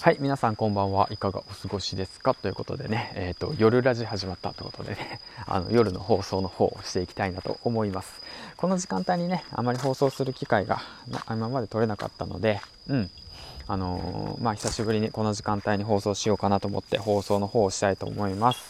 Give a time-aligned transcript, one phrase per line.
[0.00, 1.08] はい、皆さんこんばんは。
[1.10, 2.34] いかがお過ごしですか？
[2.34, 8.12] ということでね、えっ、ー、と、夜ラジ始まったということでね、 あの、夜の放送の方をしていきたいなと思います。
[8.56, 10.80] この時間帯にね、あまり放送する機会が
[11.28, 13.10] 今まで取れなかったので、うん。
[13.66, 18.60] あのー、まあ、久しぶりにこの時間帯に放送しようかなと思って放送の方をしたいと思います。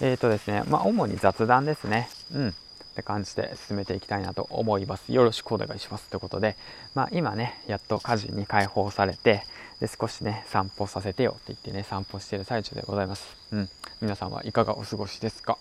[0.00, 2.08] えっ、ー、とですね、まあ、主に雑談ですね。
[2.32, 2.54] うん。
[2.98, 5.12] って感じで進めていきたいなと思います。
[5.12, 6.10] よろしくお願いします。
[6.10, 6.56] ということで、
[6.96, 9.44] まあ、今ね、やっと家事に解放されて、
[9.78, 13.24] で、少しね、散歩させてよって言ってね、散歩している最中でございます。
[13.52, 13.68] うん。
[14.00, 15.58] 皆さんはいかがお過ごしですか？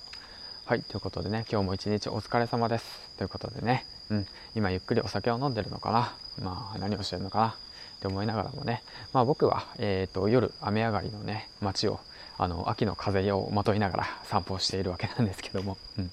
[0.66, 0.81] はい。
[0.81, 2.86] ということでね、今日も一日お疲れ様です。
[3.20, 4.28] ということでね、うん。
[4.56, 6.16] 今ゆっくりお酒を飲んでるのかな？
[6.44, 7.48] まあ、何をしてるのかな？
[7.50, 7.54] っ
[8.00, 8.81] て思いながらもね、
[9.14, 12.00] まあ僕は、えっ、ー、と、夜雨上がりのね、街を、
[12.40, 16.12] あの、秋の風をまといながら散歩をしているわけなんですけども、うん。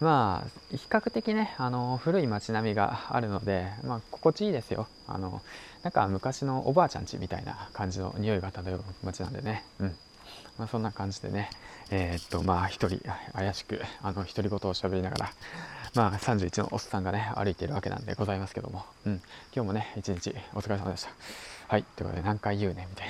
[0.00, 4.88] まあ比較的ねあの古い街並みがあるので、まあ、心地いいですよ。
[5.06, 5.42] あの
[5.82, 9.64] なんか昔のおばあちゃん家みたいな感じの匂いが漂う街なんでね。
[9.78, 9.96] うん。
[10.58, 11.50] まあ、そんな感じでね。
[11.90, 13.00] えー、っとまあ一人
[13.32, 15.32] 怪しくあの独り言をしゃべりながら
[15.94, 19.12] まあ31のおっさんがね歩いているわけなんでございますけども、うん、
[19.54, 21.10] 今日もね一日お疲れ様でした。
[21.68, 21.82] はい。
[21.82, 23.08] ということで何回言うねみたい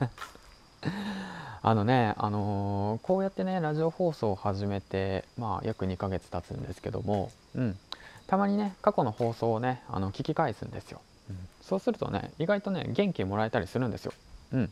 [0.00, 1.50] な。
[1.66, 7.78] あのね、あのー、こうやってね、ラジオ放送を始めて、まあ、約2ヶ月経つんですけども、うん、
[8.26, 11.36] たまにね、過去の放送をね、あの聞き返すんですよ、うん。
[11.62, 14.12] そうするとね、意外とね、元気もらえたりするんですよ。
[14.52, 14.70] うん。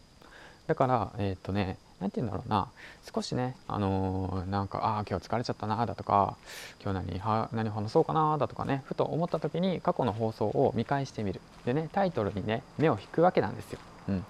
[0.67, 2.69] だから、えー、っとね、何て言うんだろうな、
[3.11, 6.37] 少しね、あのー、なんか、ああ、今日疲れちゃったな、だとか、
[6.85, 11.41] 今日何は何話そうかな、だとかね、ふと思った時に過去の放送を見返してみる。
[11.65, 13.79] でね、タイトルにね、目を引くわけなんですよ。
[14.11, 14.25] うん。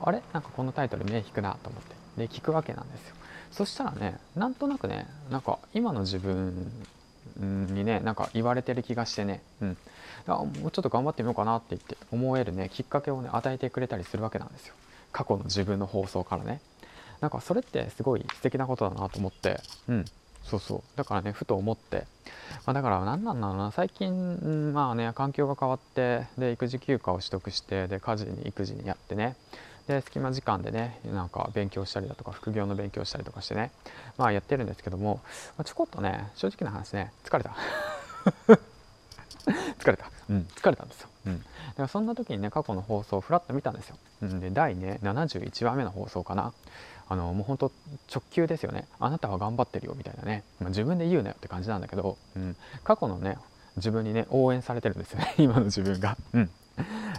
[0.00, 0.22] あれ？
[0.32, 2.03] なんかこのタイトル目引くなと思って。
[2.16, 3.14] で聞くわけなんですよ。
[3.50, 6.70] そしたらねなんとなくねなんか今の自分
[7.36, 9.76] にねなんか言われてる気がしてね、うん、
[10.26, 14.74] もうちょっと頑張ってみようかなって言って思えるねきっかけをね与えてくれたりするわけなんですよ。
[15.12, 16.60] 過去の自分の放送からね。
[17.20, 20.04] なんかそれってすごい素敵なことだなと思ってうん。
[20.42, 20.82] そうそう。
[20.96, 22.06] だからねふと思って、
[22.66, 29.36] まあ、だから何なんだろうな最近まあね環境が変わってで育児休暇を取得してで家事に育児にやってね。
[29.86, 33.70] で隙間時間でねなんか勉強したりだとか副業の勉強したりとかしてね
[34.16, 35.20] まあやってるんですけども、
[35.56, 37.54] まあ、ちょこっとね正直な話ね疲れた。
[39.78, 46.52] 疲れた、うん、疲れたんですよ、うん、だからそんな時にね過去の放送をふらっと見たんですよ、うん、で第ね71話目の放送かな。
[47.06, 47.70] あのもうほんと
[48.12, 48.86] 直球ですよね。
[48.98, 53.36] あなたは頑張ってるよみたいなね、まあ、自分で言うなよって感じなんだけど、うん、過去のね
[53.76, 55.34] 自分にね応援されてるんですよね。
[55.38, 56.50] 今の自分が、うん、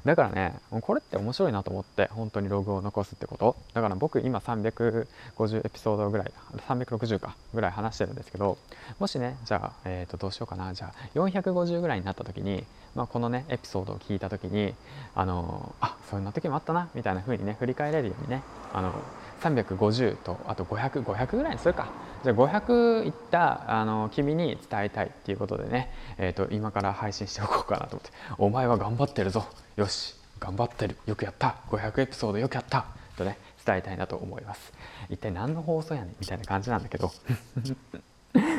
[0.06, 3.56] だからね、これって面白いなと思って、本当にログを残すってこと。
[3.74, 6.32] だから僕今350エピソードぐらい、
[6.68, 8.60] 360かぐらい話してるんですけど、
[9.00, 10.74] もしね、じゃあ、え、ー、と、どうしようかな。
[10.76, 12.64] じゃあ、450ぐらいになった時に、
[12.94, 14.76] まあ、このね、エピソードを聞いた時に、
[15.16, 18.44] あのあ、そんな時もあったな、みたいな風にね、振り返れるようにね、
[18.74, 18.94] あの
[19.42, 21.88] 350とあと500500 500ぐらいにするか。
[22.24, 29.46] じゃあ500いったあの君に伝えたいっていうことでね、えーと、今から配信しておこうかなと思って「お前は頑張ってるぞ。
[29.76, 30.98] よし頑張ってる。
[31.06, 31.58] よくやった。
[31.70, 32.86] 500エピソードよくやった」
[33.18, 34.74] とね伝えたいなと思います。
[35.10, 37.12] 一体何の放送やねんみたいな感じなんだけど。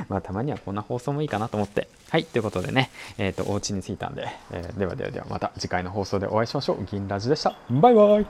[0.09, 1.89] まあたまにはこんな放送もいいかなと思って。
[2.11, 2.91] はいということでね。
[3.19, 6.85] えっ、ー、とお家に着いたんで、えー、ではではではまた次回の放送でお会いしましょう。
[6.85, 7.57] 銀ラジでした。
[7.71, 8.27] バイバイ。